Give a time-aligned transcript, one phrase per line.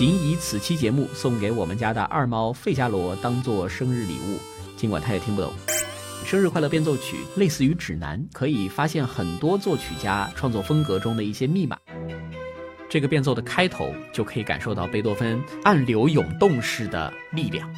[0.00, 4.38] 仅以此期节目送给我们家的二猫费加罗当做生日礼物，
[4.74, 5.52] 尽管他也听不懂。
[6.24, 11.76] 生日快乐变奏曲类似于指南，可以发现很多作曲家创作风格中的一些密码。
[12.88, 17.70] 这个变奏的开头就可以感受到贝多芬暗流涌动式的力量。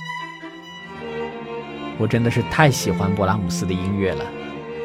[1.98, 4.24] 我真的是太喜欢勃拉姆斯的音乐了，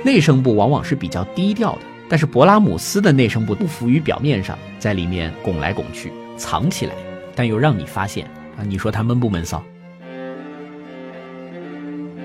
[0.04, 6.96] 内声部往往是比较低调的，但是勃拉姆斯的内声部不浮于表面上，在里面拱来拱去，藏起来，
[7.37, 8.25] 但又让你发现
[8.57, 9.64] 啊，你说他闷不闷骚？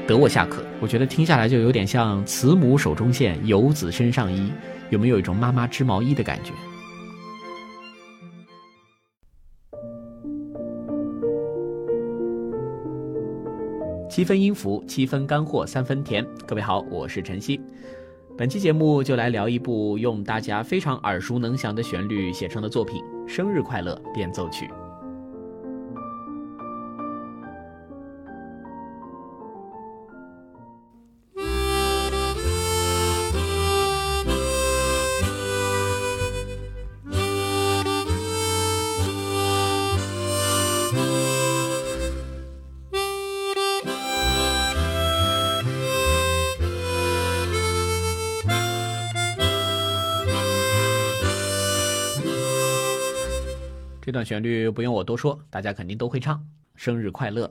[0.06, 4.50] 得我下课，我觉得听下来就有点像“慈母手中线，游子身上衣”，
[4.88, 6.54] 有没有一种妈妈织毛衣的感觉？
[14.08, 16.26] 七分音符，七分干货，三分甜。
[16.46, 17.60] 各位好，我是晨曦。
[18.38, 24.64] 本期节目就来聊一部用大家非常耳熟能详的旋律写成的作品——《生日快乐变奏曲》。
[54.12, 56.46] 这段旋律不用我多说，大家肯定都会唱。
[56.76, 57.50] 生日快乐！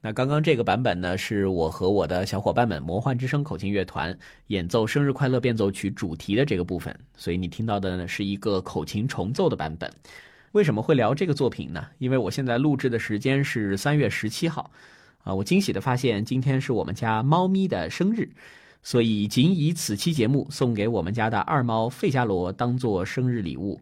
[0.00, 9.88] 那刚刚这个版本呢，是我和我的小伙伴们魔幻之声口琴乐团演奏《生日快乐变奏曲》主题的这个部分，所以你听到的呢是一个口琴重奏的版本。
[10.50, 11.86] 为什么会聊这个作品呢？
[11.98, 14.68] 因为我现在录制的时间是三月十七号，
[15.22, 18.28] 啊，我惊喜的发现今天是我们家猫咪的生日，
[18.82, 23.80] 所以仅以此期节目送给我们家的二猫费加罗当做生日礼物，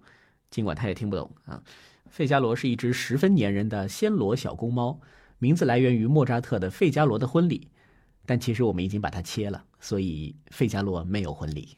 [0.50, 1.62] 尽管它也听不懂啊。
[2.10, 4.98] 费加罗是一只十分粘人的暹罗小公猫，
[5.38, 7.58] 名字来源于莫扎特的《费加罗的婚礼》，
[8.26, 11.76] 但其实我们已经把它切了，所以费加罗没有婚礼。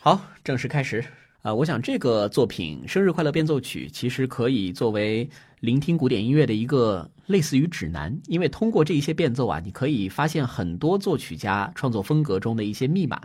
[0.00, 1.04] 好，正式开始
[1.42, 1.54] 啊！
[1.54, 5.28] 我想这个作品《生日快乐变奏曲》其实可以作为
[5.60, 13.20] 聆听古典音乐的一个类似于指南，因为通过这一些变奏啊，你可以发现很多作曲家创作风格中的一些密码。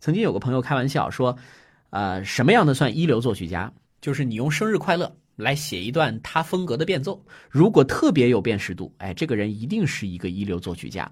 [0.00, 1.36] 曾经有个朋友开玩笑说，
[1.90, 3.72] 呃，什么样的算一流作曲家？
[4.00, 5.12] 就是你用生日快乐。
[5.38, 11.10] 来写一段他风格的变奏，如果特别有辨识度，哎，这个人一定是一个一流作曲家。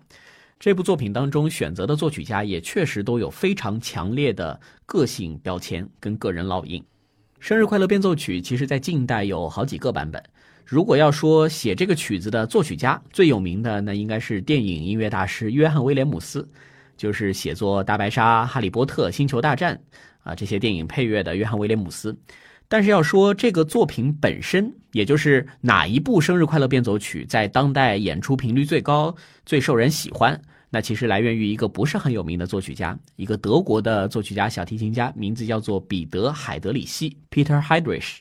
[0.58, 6.82] 这部作品当中选择的作曲家也确实都有非常强烈的个性标签跟个人烙印。
[7.38, 10.20] 《生日快乐变奏曲》其实在近代有好几个版本。
[10.64, 16.48] 如果要说写这个曲子的作曲家最有名的，那应该是电影音乐大师约翰威廉姆斯，
[16.96, 19.80] 就是写作《大白鲨》《哈利波特》《星球大战》
[20.24, 22.16] 啊这些电影配乐的约翰威廉姆斯。
[22.68, 30.40] 但是要说这个作品本身，也就是哪一部生日快乐变奏曲在当代演出频率最高、最受人喜欢，
[30.70, 38.18] 那其实来源于一个不是很有名的作曲家，一个德国的作曲家、小提琴家，名字叫做彼得·海德里希 （Peter Heydrich）。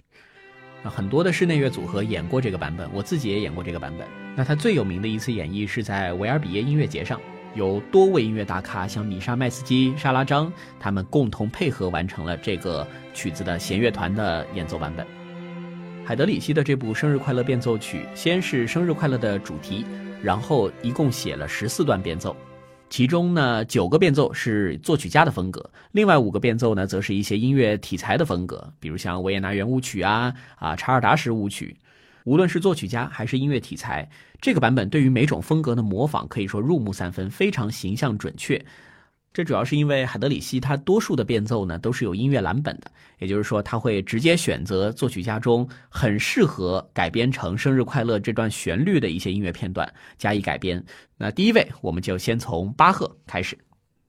[0.84, 4.07] 很多的室内乐组合演过这个版本，我自己也演过这个版本。
[4.35, 7.19] 那他最有名的一次演绎是在维尔比耶音乐节上。
[7.55, 15.07] 有多位音乐大咖，像米沙麦斯基、沙拉张，他们共同配合完成了这个曲子的弦乐团的演奏版本。
[16.05, 19.85] 海德里希的这部《生日快乐变奏曲》，先是生日快乐的主题，
[20.21, 22.35] 然后一共写了十四段变奏，
[22.89, 31.75] 其中呢九个变奏是作曲家的风格，另外五个变奏呢则是一些音乐题材的风格，比如像维也纳圆舞曲啊啊查尔达什舞曲。
[32.25, 34.09] 无论是作曲家还是音乐题材，
[34.41, 38.63] 这个版本对于每种风格的模仿可以说入木三分，非常形象准确。
[39.31, 49.88] 这主要是因为海德里希他多数的变奏呢都是有音乐蓝本的，也就是说他会直接选择作曲家中很适合改编成《生日快乐》这段旋律的一些音乐片段
[50.18, 50.84] 加以改编。
[51.18, 53.56] 那第一位，我们就先从巴赫开始。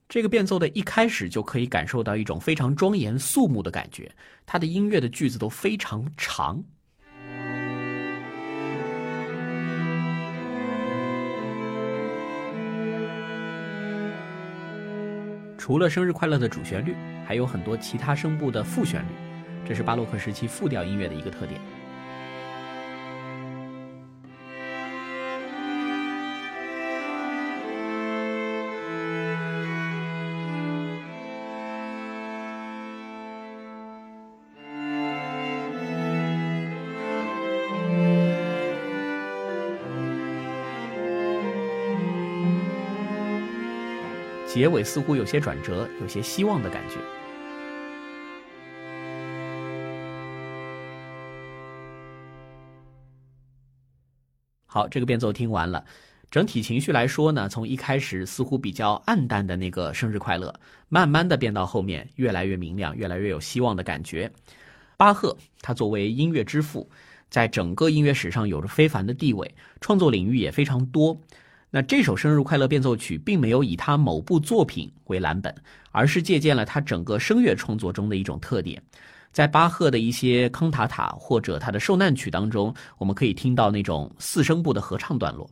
[0.09, 4.11] 这个变奏的一开始就可以感受到一种非常庄严肃穆的感觉，
[4.47, 6.65] 他的音乐的句子都非常长。
[15.67, 16.95] 除了生日快乐的主旋律，
[17.27, 19.09] 还有很多其他声部的副旋律，
[19.67, 21.61] 这是巴洛克时期复调音乐的一个特点。
[44.57, 46.97] 结尾似乎有些转折，有些希望的感觉。
[54.65, 55.85] 好，这个变奏听完了，
[56.31, 64.33] 整体情绪来说呢，从一开始似乎比较暗淡的那个生日快乐，慢慢的变到后面越来越明亮，越来越有希望的感觉。
[64.97, 66.89] 巴赫他作为音乐之父，
[67.29, 71.21] 在整个音乐史上有着非凡的地位，创作领域也非常多。
[71.71, 75.55] 那这首生日快乐变奏曲并没有以他某部作品为蓝本，
[75.91, 78.83] 而是借鉴了他整个声乐创作中的一种特点。
[79.33, 85.51] 在巴赫的一些康塔塔或者他的受难曲当中，我们可以听到那种四声部的合唱段落。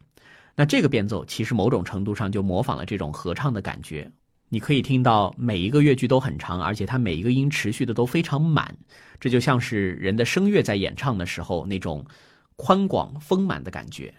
[0.56, 4.11] 那这个变奏其实某种程度上就模仿了这种合唱的感觉。
[4.49, 8.75] 你可以听到每一个乐句都很长，而且它每一个音持续的都非常满，
[9.19, 12.02] 这就像是人的声乐在演唱的时候那种
[12.56, 14.14] 宽广丰满的感觉。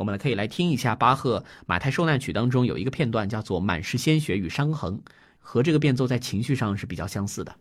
[0.00, 5.02] 我们可以来听一下巴赫《马太受难曲》当中有一个片段，叫做“满是鲜血与伤痕”，
[5.38, 7.54] 和这个变奏在情绪上是比较相似的。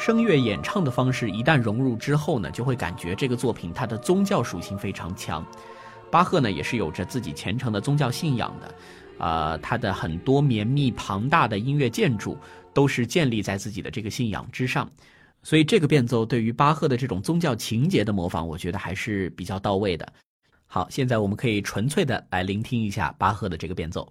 [0.00, 5.46] 声乐演唱的方式一旦融入之后呢，就会感觉这个作品它的宗教属性非常强。
[6.10, 8.74] 巴赫呢也是有着自己虔诚的宗教信仰的，
[9.18, 12.34] 呃，他的很多绵密庞大的音乐建筑
[12.72, 14.90] 都是建立在自己的这个信仰之上，
[15.42, 20.10] 所以这个变奏对于巴赫的这种宗教情节的模仿，我觉得还是比较到位的。
[20.66, 24.10] 好，现在我们可以纯粹的来聆听一下巴赫的这个变奏。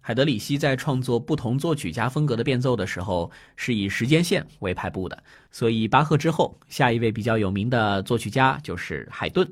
[0.00, 5.22] 海德里希在创作不同作曲家风格的变奏的时候，是以时间线为排布的。
[5.50, 9.46] 所以巴赫之后，下一位比较有名的作曲家就是海顿。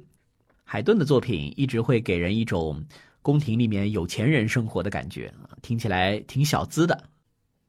[0.65, 2.85] 海顿的作品一直会给人一种
[3.23, 7.05] 宫廷里面有钱人生活的感觉，听起来挺小资的。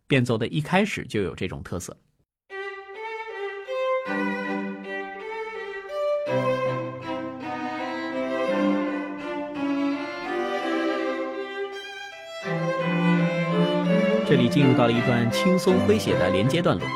[0.08, 1.96] 变奏的一开始就有这种特色。
[14.50, 16.88] 进入到了一段轻松诙谐的连接段落。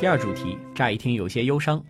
[0.00, 1.80] 第二主题乍一听有些忧伤，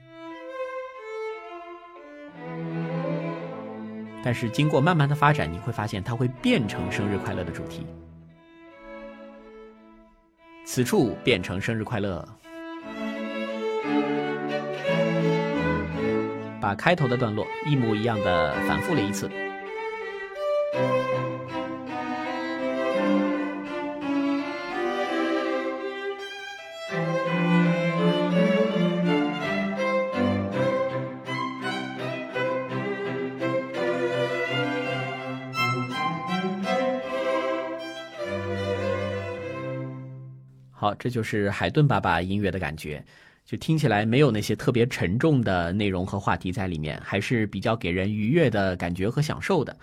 [4.23, 7.87] 但是经过慢慢的发展，你会发现它会变成生日快乐的主题。
[10.67, 12.23] 此处变成生日快乐。
[16.75, 19.31] 开头的段落一模一样的反复了一次。
[40.75, 43.05] 好，这就是海顿爸爸音乐的感觉。
[43.53, 49.77] 就听起来没有那些特别沉重的内容和话题在里面，还是比较给人愉悦的感觉和享受的。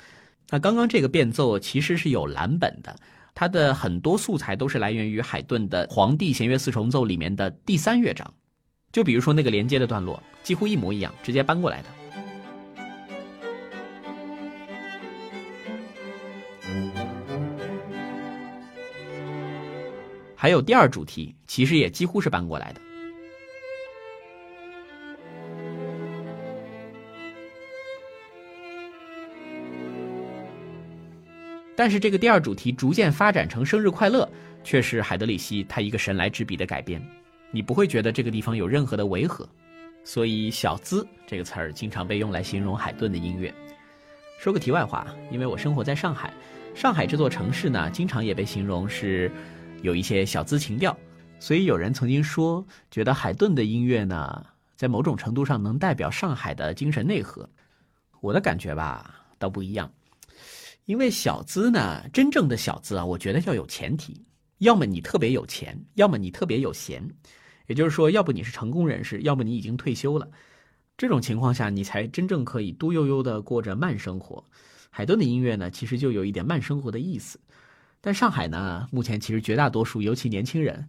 [0.50, 2.96] 那刚刚这个变奏其实是有蓝本的，
[3.36, 8.34] 它的很多素材都是来源于海顿的《皇帝弦乐四重奏》里面的第三乐章，
[8.92, 11.90] 就比如说那个连接的段落，几乎一模一样，直接搬过来的。
[20.36, 22.82] 还有第二主题，其实也几乎是搬过来的。
[31.80, 34.30] 但是这个第二主题逐渐发展成生日快乐，
[34.66, 37.02] 却是海德里希他一个神来之笔的改编，
[37.52, 39.48] 你不会觉得这个地方有任何的违和，
[40.04, 43.50] 所以“小资”这个词儿经常被用来形容海顿的音乐。
[44.42, 46.34] 说个题外话，因为我生活在上海，
[46.76, 49.32] 上海这座城市呢，经常也被形容是
[49.82, 50.94] 有一些小资情调，
[51.40, 54.46] 所以有人曾经说，觉得海顿的音乐呢，
[54.76, 57.50] 在某种程度上能代表上海的精神内核。
[58.20, 59.90] 我的感觉吧，倒不一样。
[60.90, 64.26] 因为小资呢，真正的小资啊，我觉得要有前提，
[64.58, 67.08] 要么你特别有钱，要么你特别有闲，
[67.68, 70.28] 也就是说，要不你是成功人士，要么你已经退休了。
[70.98, 74.44] 这种情况下，你才真正可以嘟悠悠的过着慢生活。
[74.90, 77.40] 海顿的音乐呢，其实就有一点慢生活的意思。
[78.02, 80.84] 但上海呢，目前其实绝大多数，尤其年轻人，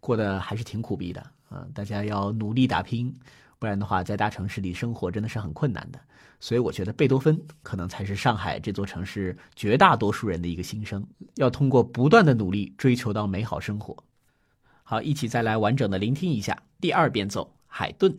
[0.00, 1.64] 过得还是挺苦逼的啊。
[1.72, 3.14] 大家要努力打拼，
[3.60, 6.00] 不然的话，在大城市里生活真的是很困难的。
[6.40, 13.96] 所以，我觉得贝多芬可能才是上海这座城市绝大多数人的一个心声，要通过不断的努力追求到美好生活。
[14.82, 18.14] 好，一起再来完整的聆听一下第二变奏，海顿。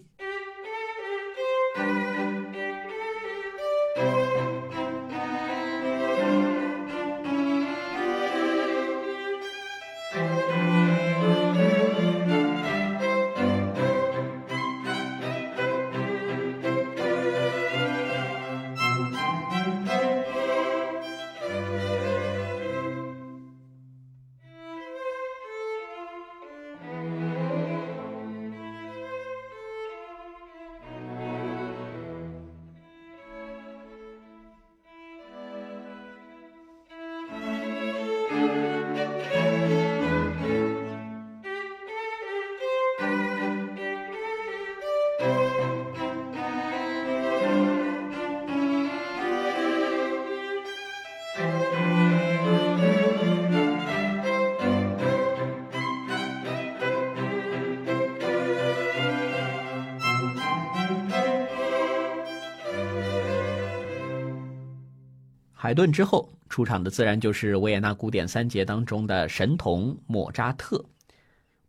[65.66, 70.86] 海顿之后出场的自然就是维也纳古典三杰当中的神童莫扎特。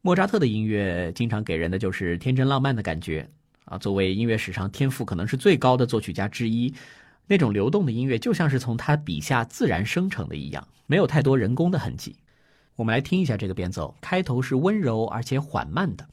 [0.03, 3.27] 莫扎特的音乐经常给人的就是天真浪漫的感觉
[3.65, 3.79] 啊。
[3.79, 6.75] 作为音乐史上天赋可能是最高的作曲家之一，
[7.27, 12.15] 那种流动的音乐就像是从他笔下自然生成的一样，没有太多人工的痕迹。
[12.75, 16.07] 我们来听一下这个变奏，开头是温柔而且缓慢的。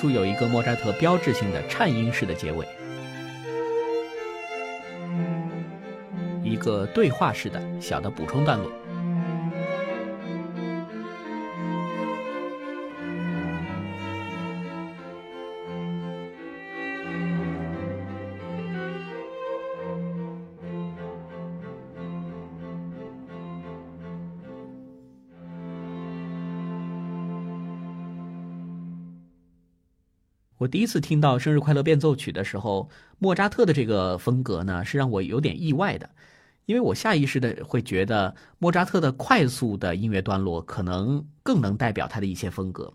[0.00, 2.66] 处有一个莫扎特标志性的颤音式的结尾，
[6.42, 8.72] 一个对话式的小的补充段落。
[30.70, 36.08] 第一次听到《生日快乐变奏曲》的时候，莫扎特的这个风格呢，是让我有点意外的，
[36.64, 42.92] 因为我下意识的会觉得莫扎特的快速的音乐段落可能更能代表他的一些风格，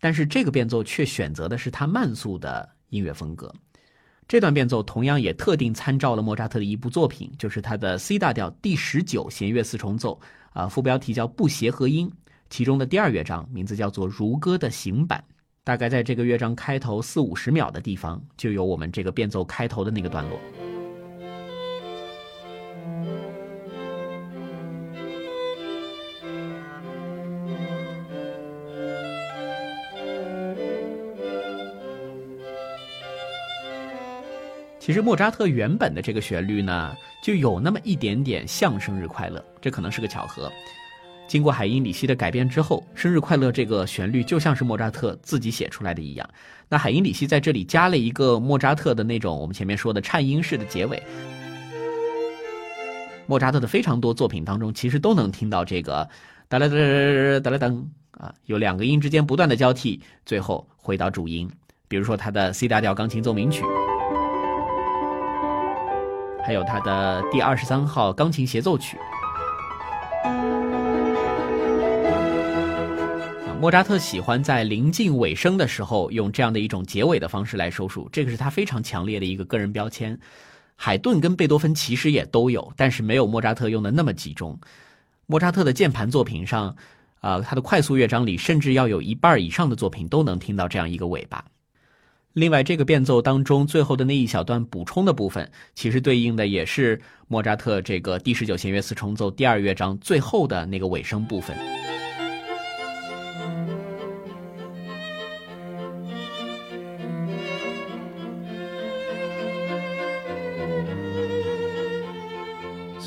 [0.00, 3.52] 但是这个变奏却选择的是他慢速的音乐风格。
[4.28, 10.20] 这段变奏同样也特定参照了莫扎特的一部作品，就是他的 C 大调第十九弦乐四重奏，
[10.52, 12.12] 啊，副标题叫不协和音，
[12.48, 15.24] 其中的第二乐章名字叫做如歌的行板。
[15.68, 20.40] 大概在这个乐章开头四五十秒的地方，就有我们这个变奏开头的那个段落。
[34.80, 40.50] 其实莫扎特原本的这个旋律呢，就有那么一点点像生日快乐，这可能是个巧合。
[41.28, 46.28] 经过海因里希的改编之后，《生日快乐》这个旋律就像是莫扎特自己写出来的一样。
[46.70, 51.02] 那海因里希在这里加了一个莫扎特的那种我们前面说的颤音式的结尾。
[53.26, 56.08] 莫扎特的非常多作品当中，其实都能听到这个
[56.48, 61.46] 哒啦哒啦哒啦噔啊，有两个音之间不断的交替，最后回到主音。
[61.88, 63.62] 比如说他的 C 大调钢琴奏鸣曲，
[66.42, 68.96] 还有他的第二十三号钢琴协奏曲。
[73.60, 80.16] 莫扎特喜欢在临近尾声的时候用这样的一种结尾的方式来收束，这个是他非常强烈的一个个人标签。
[80.76, 84.56] 海顿跟贝多芬其实也都有，但是没有莫扎特用的那么集中。
[85.26, 86.76] 莫扎特的键盘作品上，
[87.18, 91.44] 啊，他的快速乐章里甚至要有一半以上的作品都能听到这样一个尾巴。
[92.34, 101.56] 另外，这个变奏当中最后的那一小段补充的部分，其实对应的也是莫扎特这个第十九弦乐四重奏第二乐章最后的那个尾声部分。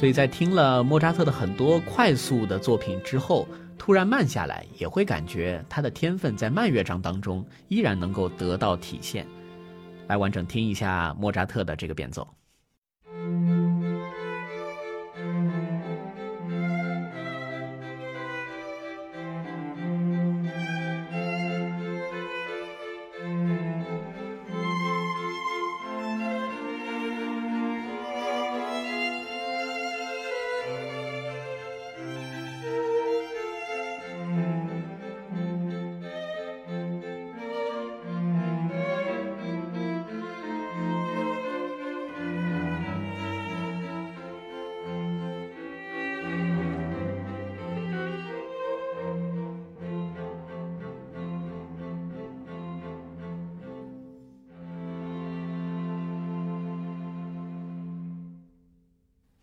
[0.02, 9.28] 所以在听了莫扎特的很多快速的作品之后，突然慢下来，也会感觉他的天分在慢乐章当中依然能够得到体现。
[10.08, 12.28] 来完整听一下莫扎特的这个变奏。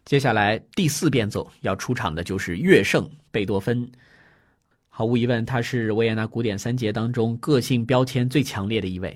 [0.09, 3.87] 接下来第四变奏要出场的就是乐圣贝多芬。
[4.88, 9.15] 毫无疑问，他是维也纳古典三杰当中个性标签最强烈的一位。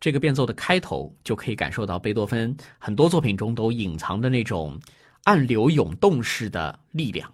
[0.00, 4.80] 这个变奏的开头就可以感受到贝多芬很多作品中都隐藏的那种
[5.24, 7.30] 暗流涌动式的力量。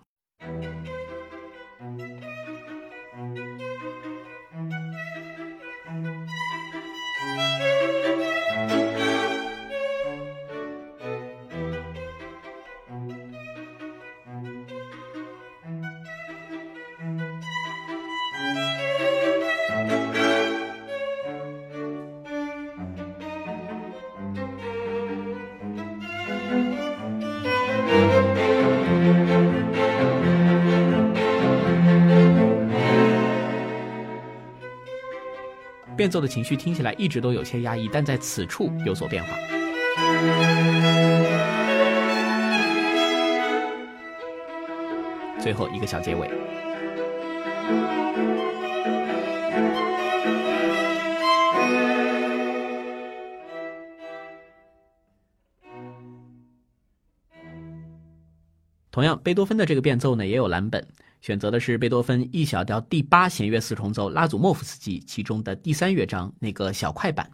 [35.99, 39.37] 变奏的情绪听起来一直都有些压抑，但在此处有所变化。
[45.41, 46.31] 最后一个小结尾。
[58.93, 60.87] 同样，贝多芬的这个变奏呢，也有蓝本。
[61.29, 67.31] 选择的是贝多芬《E 小调第八弦乐四重奏拉祖莫夫斯基》其中的第三乐章那个小快板。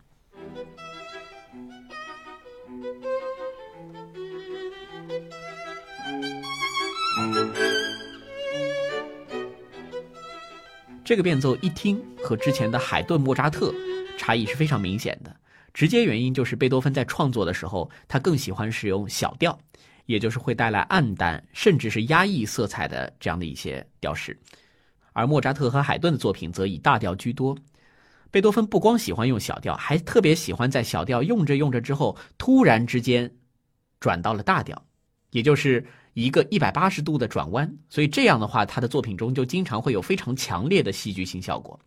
[11.04, 13.72] 这个变奏一听和之前的海顿、莫扎特
[14.18, 15.32] 差异是非常明显的，
[15.72, 19.56] 直接原因就是贝多芬在创作的时候，他更喜欢使用小调。
[20.06, 24.38] 也就是会带来暗淡甚至是压抑色彩的这样的一些调式，
[25.12, 27.56] 而莫扎特和海顿的作品则以大调居多。
[28.30, 33.32] 贝多芬不光喜欢用小调，还特别喜欢在小调用着用着之后，突然之间
[34.00, 34.84] 转到了大调，
[35.30, 37.72] 也就是一个一百八十度的转弯。
[37.88, 41.78] 所以这样的话，他的作品中就经常会有非常强烈的戏剧性效果。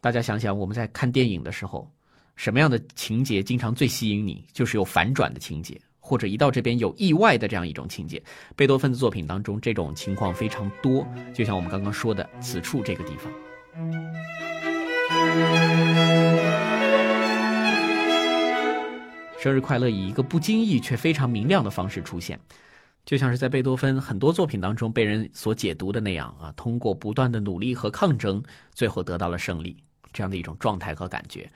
[0.00, 1.90] 大家想想，我们在看电影的时候，
[2.36, 4.46] 什么样的情节经常最吸引你？
[4.52, 5.80] 就是有反转的情节。
[6.04, 8.20] 或者一到这边有意外的这样一种情节，
[8.56, 13.32] 贝多芬的作品当中这种情况非常多，就像我们刚刚说的此处这个地方。
[19.38, 22.38] 生日快乐以一个不经意却非常明亮的方式出现，
[23.04, 29.76] 就像是在贝多芬很多作品当中被人所解读的那样啊，通过不断的努力和抗争，最后得到了胜利，
[30.12, 31.50] 这样的一种状态和感觉。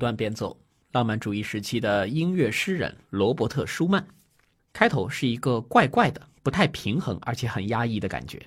[0.00, 0.58] 段变奏，
[0.90, 4.04] 浪漫主义时期的音乐诗人罗伯特·舒曼，
[4.72, 8.44] 开头是一个怪怪的、不太平衡而且很压抑的感觉。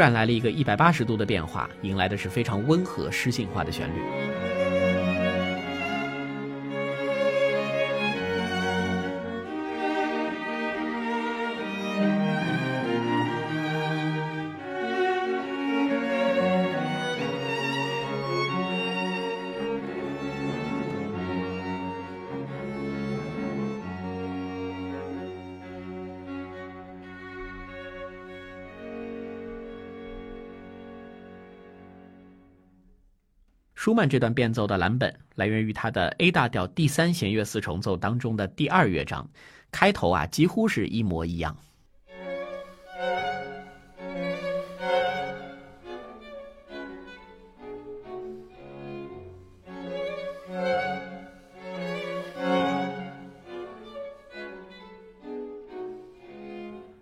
[0.00, 4.49] 突然来了一个一百八十度的变化，迎来的是非常温和诗性化的旋律。
[33.80, 39.26] 舒曼这段变奏的蓝本来源于他的 A 大调第三弦乐四重奏当中的第二乐章，
[39.72, 41.56] 开头啊几乎是一模一样。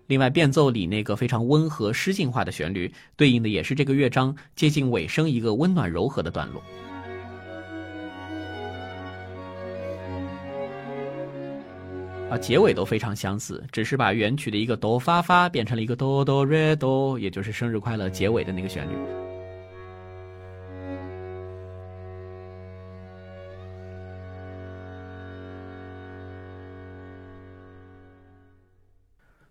[0.09, 6.63] 另外，变奏里那个非常温和、诗性化的旋律，对应的也是这个乐章接近尾声一个温暖柔和的段落。
[12.31, 18.95] 啊，结尾都非常相似，只是把原曲的一个哆发发变成了一个哆哆瑞哆，也就是生日快乐结尾的那个旋律。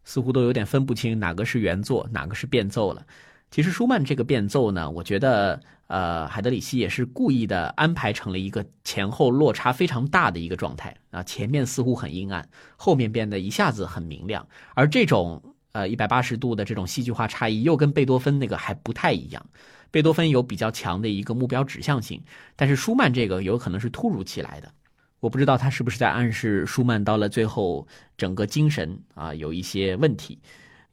[0.09, 3.05] 似乎都有点分不清哪个是原作，哪个是变奏了。
[3.51, 11.23] 其实舒曼这个变奏呢，我觉得，呃，海德里希也是故意的安排成了一个前后落差非常大的一个状态啊。
[11.23, 14.49] 前面似乎很阴暗，后面变得一下子很明亮。
[14.75, 15.43] 而这种
[15.73, 19.45] 呃一百八十度的这种戏剧化差异，又跟贝多芬那个还不太一样。
[19.91, 22.23] 贝多芬有比较强的一个目标指向性，
[22.57, 24.73] 但是舒曼这个有可能是突如其来的。
[25.21, 30.39] 我不知道他是不是在暗示舒曼到了最后，整个精神啊有一些问题，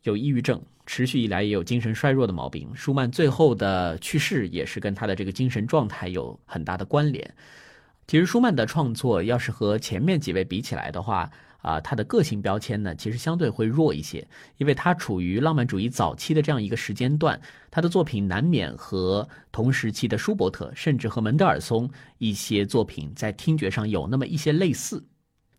[0.04, 2.70] 有抑郁症，持续以来也有精神衰弱的毛病。
[2.76, 7.34] 舒曼最后的去世也是跟他的这个精神状态有很大的关联。
[8.08, 11.30] 其实舒曼的创作要是和前面几位比起来的话，
[11.66, 14.26] 啊，他的个性标签呢，其实相对会弱一些，
[14.58, 25.04] 因为他处于浪漫主义早期的这样一个时间段，他的作品难免和同时期的舒伯特，甚至和门德尔松一些作品在听觉上有那么一些类似。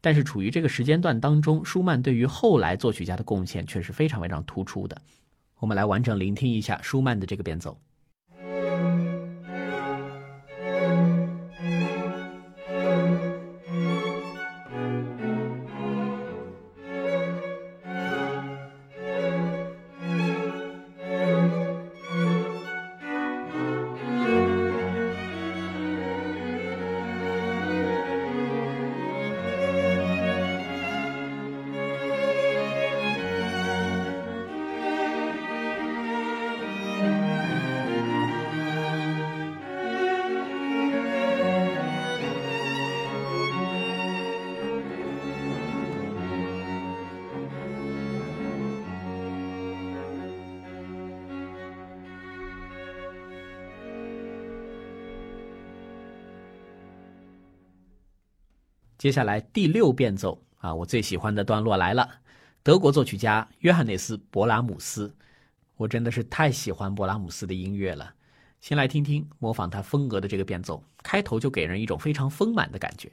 [0.01, 4.97] 但是处于这个时间段当中，舒曼对于后来作曲家的贡献却是非常非常突出的。
[5.59, 7.77] 我们来完整聆听一下舒曼的这个变奏。
[59.07, 62.11] 接下来第六变奏啊，我最喜欢的段落来了。
[62.65, 65.15] 德国作曲家约翰内斯·勃拉姆斯，
[65.77, 68.13] 我真的是太喜欢勃拉姆斯的音乐了。
[68.61, 73.09] 先来听听模仿他风格的这个变奏，开头就给人一种非常丰满的感觉。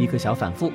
[0.00, 0.72] 一个小反复，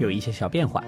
[0.00, 0.82] 有一些小变化。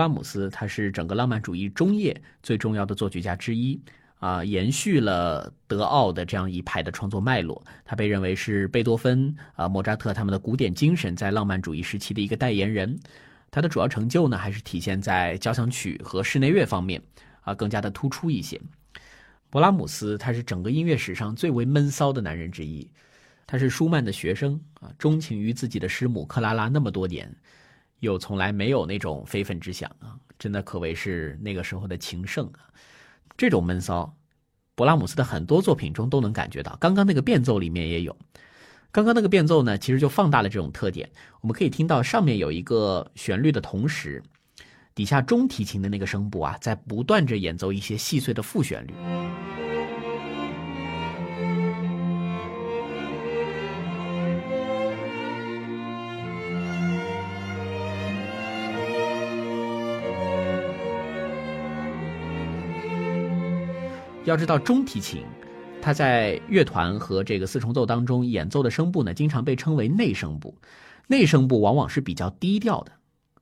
[0.00, 3.80] 拉姆斯他是整个浪漫主义中叶最重要的作曲家之一
[4.18, 7.62] 啊，延续了德奥的这样一派的创作脉络。
[7.84, 12.98] 他被认为是贝多芬啊、莫扎特他们的古典精神在浪漫主义时期的一个代言人。
[13.50, 17.02] 他的主要成就呢，还是体现在交响曲和室内乐方面
[17.42, 18.60] 啊，更加的突出一些。
[19.50, 22.88] 勃拉姆斯他是整个音乐史上最为闷骚的男人之一，
[23.46, 27.34] 他是舒曼的学生啊，钟情于自己的师母克拉拉那么多年。
[28.00, 32.68] 又从来没有那种非分之想啊，真的可谓是那个时候的情圣啊。
[33.36, 34.14] 这种闷骚，
[34.76, 36.76] 勃拉姆斯的很多作品中都能感觉到。
[36.80, 38.14] 刚刚那个变奏里面也有，
[38.90, 41.08] 刚刚那个变奏呢，其实就放大了这种特点。
[41.40, 44.22] 我们可以听到上面有一个旋律的同时，
[44.94, 48.92] 底下中提琴的那个声部啊，在不断着演奏一些细碎的副旋律。
[64.30, 65.24] 要知道，中提琴，
[65.82, 70.56] 它在乐团和这个四重奏当中演奏的声部呢，经常被称为内声部。
[71.08, 72.92] 内声部往往是比较低调的，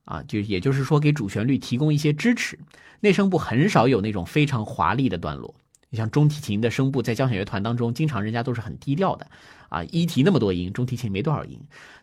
[0.05, 2.57] 啊，就也就是说，给主旋律提供一些支持。
[3.01, 5.53] 内声部很少有那种非常华丽的段落。
[5.91, 9.27] 你像中提琴的声部，在交响乐团当中，经常人家都是很低调的，
[9.69, 11.59] 啊，一提那么多音，中提琴没多少音。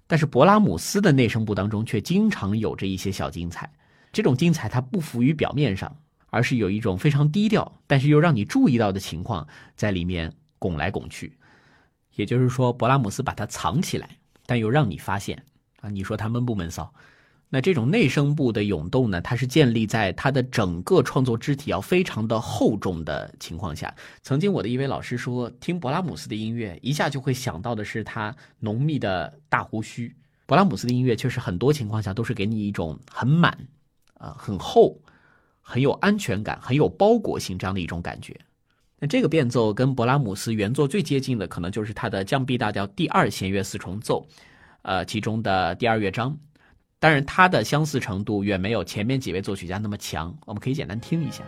[0.06, 3.68] 但是勃拉姆斯的内声部当中，却经常有着一些小精彩。
[4.12, 5.96] 这种精彩，它不浮于表面上。
[6.30, 11.36] 而是有一种非常低调，但是又让你注意到的情况在里面拱来拱去，
[12.14, 15.44] 也就是说，勃拉姆斯把它藏起来，但又让你发现
[15.80, 15.90] 啊！
[15.90, 16.92] 你说他闷不闷骚？
[17.48, 19.20] 那这种内声部的涌动呢？
[19.20, 23.94] 它是建立在它的整个创作肢体要非常的厚重的情况下。
[24.20, 30.12] 曾经我的一位老师说，听勃拉姆斯的音乐，一下就会想到的是他浓密的大胡须。
[30.48, 33.56] 勃拉姆斯的音乐确实很多情况下都是给你一种很满，
[34.14, 34.98] 啊，很厚。
[35.68, 38.32] 很有安全感，很有包裹性这样的一种感觉。
[39.00, 44.24] 那这个变奏跟勃拉姆斯原作最接近的，可能就是他的降 B 大调第二弦乐四重奏，
[44.82, 46.38] 呃，其中的第二乐章。
[47.00, 50.34] 当然，它的相似程度远没有前面几位作曲家那么强。
[50.46, 51.42] 我们可以简单听一下。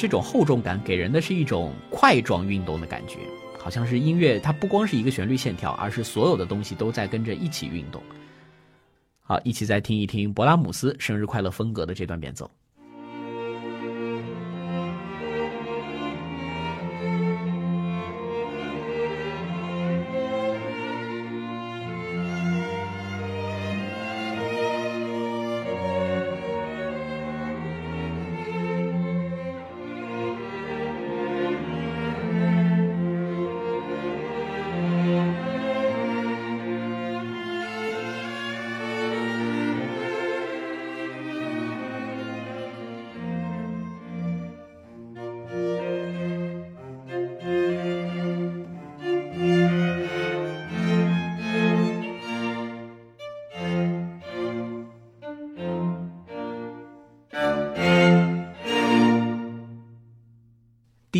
[0.00, 3.18] 这种厚重感给人的是一种块状运动的感觉，
[3.58, 8.02] 好像是音乐，它不光是一个旋律线条，而是所有的东西都在跟着一起运动。
[9.20, 12.50] 好，一起再听一听勃拉姆斯生日快乐风格的这段变奏。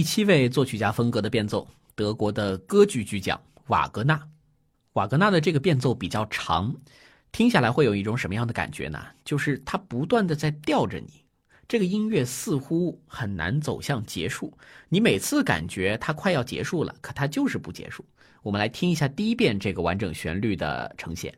[0.00, 4.18] 第七位作曲家风格的变奏，德国的歌剧巨匠瓦格纳。
[4.94, 6.74] 瓦格纳的这个变奏比较长，
[7.32, 8.98] 听下来会有一种什么样的感觉呢？
[9.26, 11.22] 就是他不断的在吊着你，
[11.68, 14.56] 这个音乐似乎很难走向结束。
[14.88, 18.02] 你每次感觉它快要结束了，可它就是不结束。
[18.42, 21.30] 我们来听一下第一遍这个完整旋律的呈现。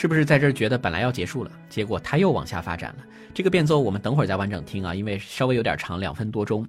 [0.00, 3.04] 是不是在这儿觉得本来要结束了，结果它又往下发展了？
[3.34, 6.66] 这个变奏我们等会儿再完整听啊，因为稍微有点长，两分多钟。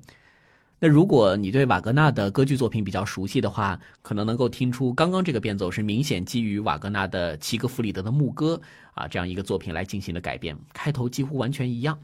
[0.79, 8.59] 那如果你对瓦格纳的歌剧作品比较熟悉的话，可能能够听出刚刚这个变奏是明显基于瓦格纳的齐格弗里德的牧歌
[8.95, 11.97] 啊这样一个作品来进行的改编，开头几乎完全一样。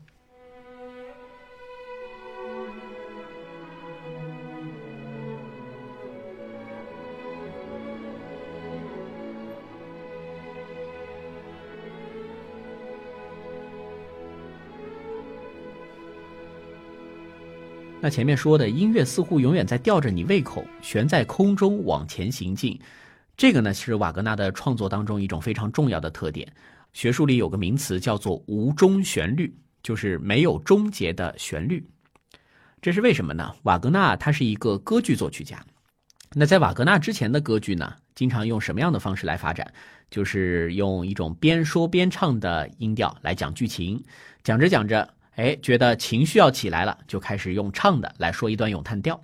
[17.99, 22.79] 那前面说的音乐似乎永远在吊着你胃口，悬在空中往前行进，
[23.36, 26.47] 这个呢是瓦格纳的创作当中一种非常重要的特点
[26.93, 31.83] 学术里有个名词叫做无终旋律，就是没有终结的旋律。
[32.81, 33.51] 这是为什么呢？
[33.63, 35.60] 瓦格纳他是一个歌剧作曲家，
[36.33, 39.73] 那在瓦格纳之前的歌剧呢，经常用什么样的方式来发展？
[40.12, 44.01] 就是用一种边说边唱的音调来讲剧情，
[44.43, 49.23] 讲着讲着，哎，觉得情绪要起来了，就开始用唱的来说一段咏叹调。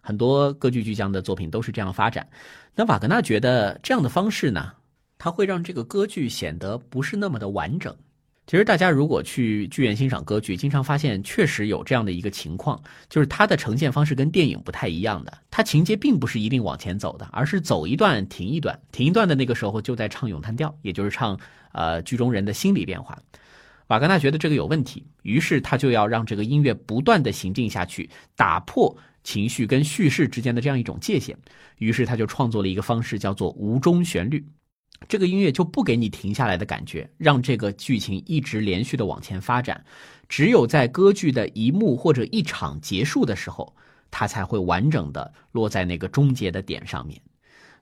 [0.00, 2.26] 很多歌剧巨匠的作品都是这样发展。
[2.74, 4.72] 那瓦格纳觉得这样的方式呢，
[5.18, 7.94] 它会让这个歌剧显得不是那么的完整。
[8.46, 15.38] 其实大家如果去剧院欣赏歌剧，经常发现确实有这样的一个情况，就是它的呈现方式跟电影不太一样的。
[15.50, 21.38] 它情节并不是一定往前走的，而是走一段停一段，停一段的那个时候就在唱咏叹调，也就是唱
[21.72, 23.16] 呃剧中人的心理变化。
[23.90, 31.36] 瓦格纳觉得这个有问题，于是他就要让这个音乐不断的行进下去，打破情绪跟叙事之间的这样一种界限。
[31.78, 34.46] 于是他就创作了一个方式，叫做无中旋律。
[35.08, 39.84] 这个音乐就不给你停下来的感觉，让这个剧情一直连续的往前发展。
[40.28, 43.74] 只有在歌剧的一幕或者一场结束的时候，
[44.08, 47.20] 它才会完整的落在那个终结的点上面。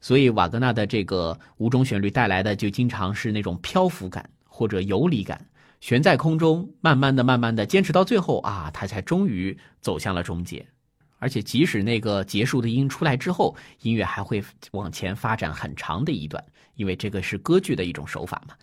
[0.01, 5.45] 所以瓦格纳的这个无中旋律带来的就经常是那种漂浮感或者游离感，
[5.81, 10.67] 悬在空中，慢慢的、慢慢的坚持到最后啊，他才终于走向了终结。
[11.19, 16.45] 而且即使那个结束的音出来之后，音乐还会往前发展很长的一段。
[16.75, 18.55] 因为这个是歌剧的一种手法嘛。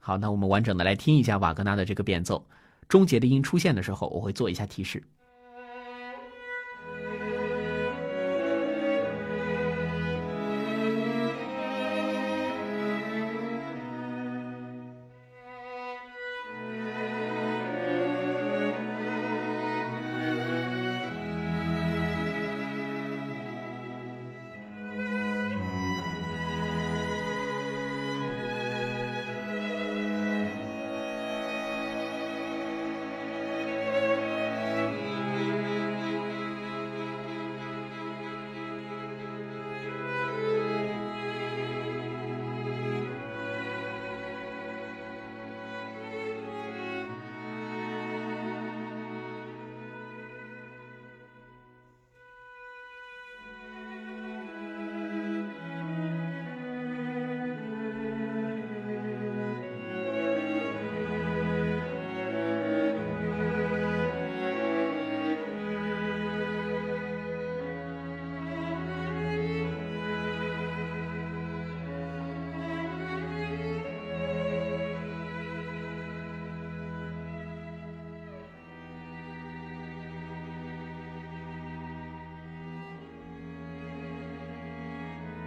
[0.00, 2.44] 好，那我们完整的来听一下瓦格纳的这个变奏。
[2.88, 5.00] 终结的音出现的时候，我会做一下提示。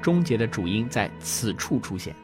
[0.06, 2.16] 终结的主因在此处出现。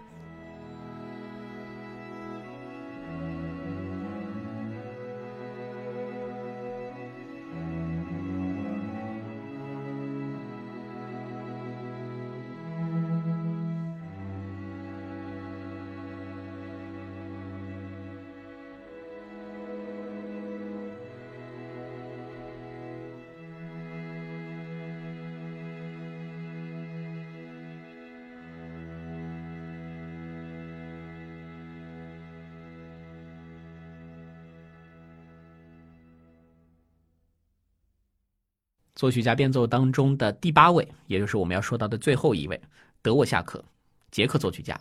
[39.01, 42.61] 作曲家变奏当中的第八位，也就是我们要说到的最后一位，
[43.01, 43.65] 德沃夏克，
[44.11, 44.79] 捷克作曲家，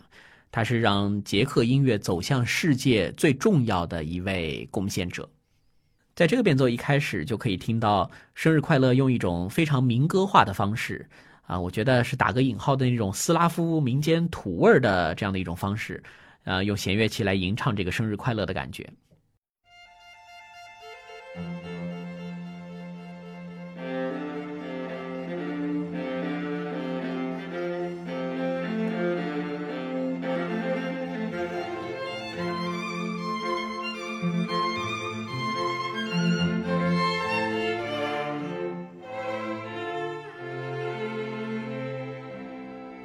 [0.51, 5.27] 他是让捷克音乐走向世界最重要的一位贡献者。
[6.13, 11.03] 在这个变奏一开始就可以听到“生日快乐”用一种非常民歌化的方式，
[11.47, 16.03] 啊，我觉得是打个引号的那种斯拉夫民间土味的这样的一种方式，
[16.43, 18.87] 啊，用弦乐器来吟唱这个“生日快乐”的感觉。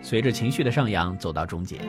[0.06, 1.80] 随着情绪的上扬，走到终结。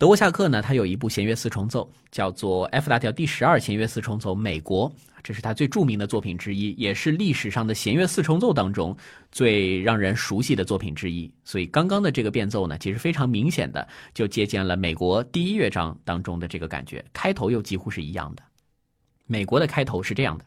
[0.00, 4.90] 德沃夏克呢，他有一部弦乐四重奏，叫做 F 大调第十二弦乐四重奏《美国》。
[5.22, 8.96] 这是他最著名的作品之一，也是历史上的弦乐四重奏当中
[9.30, 11.30] 最让人熟悉的作品之一。
[11.44, 18.42] 所以，刚刚的这个变奏呢，其实非常明显的就借鉴了美国第一乐章当中的这个感觉，开头又几乎是一样的。
[19.26, 20.44] 美国的开头是这样的。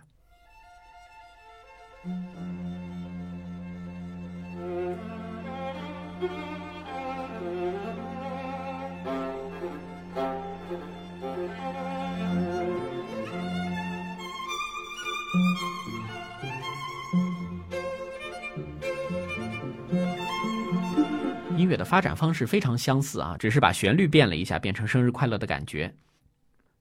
[21.64, 25.92] 音乐的发展方式非常相似啊，只是把旋律变了一下，变成生日快乐的感觉。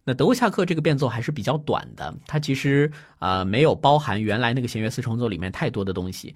[0.04, 6.34] 那德沃夏克这个变奏还是比较短的，它其实啊没有包含原来那个弦乐四重奏里面太多的东西。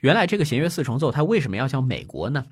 [0.00, 2.44] 原来这个弦乐四重奏它为什么要叫美国呢？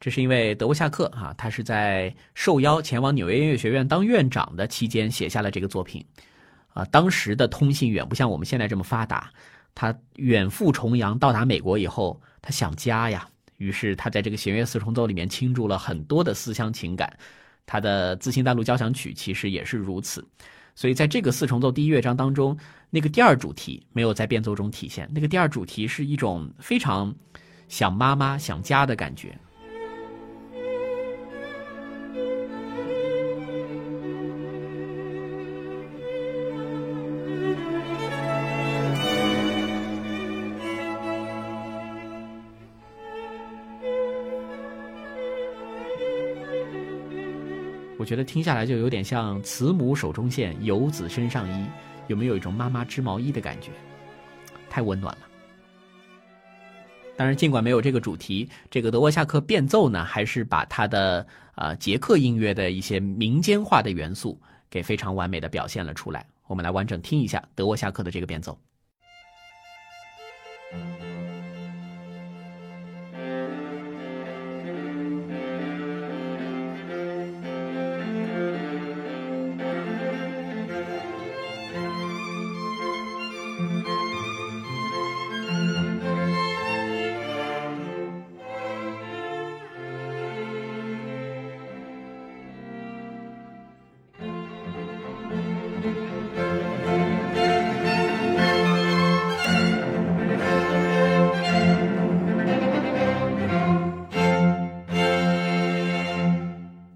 [0.00, 6.04] 这是因为德沃夏克啊，他是在受邀前往纽约音乐学院当院长的期间写下了这个作品。
[6.74, 9.30] 啊，当时的通信远不像我们现在这么发达，
[9.74, 13.28] 他远赴重洋到达美国以后，他想家呀。
[13.62, 17.16] 于是他在这个弦乐四重奏里面倾注了很多的思乡情感，
[17.64, 20.26] 他的自信大陆交响曲其实也是如此，
[20.74, 22.58] 所以在这个四重奏第一乐章当中，
[22.90, 27.14] 那个第二主题没有在变奏中体现，那个第二主题是一种非常
[27.68, 29.38] 想妈妈、想家的感觉。
[48.02, 51.66] 我觉得听下来就有点像“慈母手中线，游子身上衣”，
[52.08, 53.70] 有没有一种妈妈织毛衣的感觉？
[54.68, 55.28] 太温暖了。
[57.16, 61.24] 当然，尽管没有这个主题，这个德沃夏克变奏呢，还是把他的
[61.54, 64.36] 啊捷克音乐的一些民间化的元素
[64.68, 66.26] 给非常完美的表现了出来。
[66.48, 68.58] 我们来完整听一下德沃夏克的这个变奏。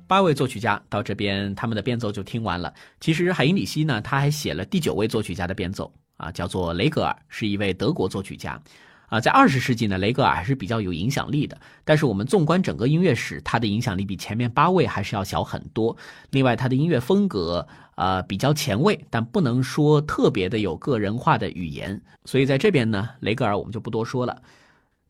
[0.06, 2.72] 八位作曲家到这边，他们的变奏就听完了。
[3.00, 8.60] 其实海因里希呢，他还写了第九位作曲家的变奏啊，叫做雷格尔，是一位德国作曲家。
[9.08, 11.56] 啊，在二十世纪呢，雷格尔还是比较有影响力的。
[11.84, 15.96] 但是我们纵观整个音乐史，他的影响力比前面八位还是要小很多。
[16.30, 22.02] 另外，他的音乐风格啊比较前卫，但不能说特别的有个人化的语言。
[22.24, 24.42] 所以在这边呢，雷格尔我们就不多说了。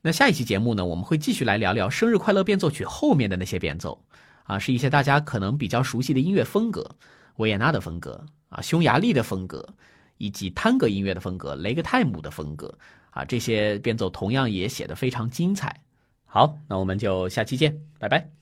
[0.03, 4.05] 那下一期节目呢，我们会继续来聊聊《生日快乐变奏曲》后面的那些变奏。
[4.47, 6.88] 啊，是一些大家可能比较熟悉的音乐风格，
[7.36, 9.66] 维也纳的风格啊，匈牙利的风格，
[10.18, 12.72] 以及探戈音乐的风格，雷格泰姆的风格
[13.11, 15.82] 啊，这些变奏同样也写得非常精彩。
[16.24, 18.36] 好，那我们就下期见，拜拜。